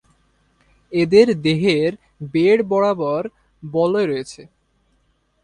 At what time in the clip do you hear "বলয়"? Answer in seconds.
3.63-4.07